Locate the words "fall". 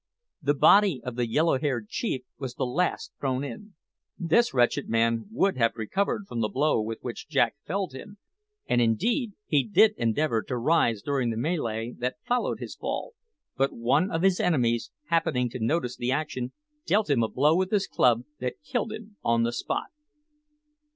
12.73-13.13